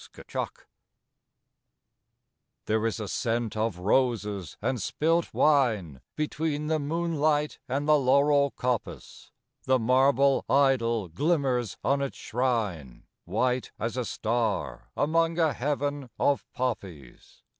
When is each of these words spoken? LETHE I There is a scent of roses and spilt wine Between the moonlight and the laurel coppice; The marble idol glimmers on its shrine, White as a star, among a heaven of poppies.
LETHE 0.17 0.35
I 0.35 0.47
There 2.65 2.87
is 2.87 2.99
a 2.99 3.07
scent 3.07 3.55
of 3.55 3.77
roses 3.77 4.57
and 4.59 4.81
spilt 4.81 5.31
wine 5.31 6.01
Between 6.15 6.65
the 6.65 6.79
moonlight 6.79 7.59
and 7.67 7.87
the 7.87 7.99
laurel 7.99 8.49
coppice; 8.49 9.29
The 9.65 9.77
marble 9.77 10.43
idol 10.49 11.07
glimmers 11.07 11.77
on 11.83 12.01
its 12.01 12.17
shrine, 12.17 13.05
White 13.25 13.73
as 13.77 13.95
a 13.95 14.03
star, 14.03 14.89
among 14.97 15.37
a 15.37 15.53
heaven 15.53 16.09
of 16.17 16.51
poppies. 16.51 17.43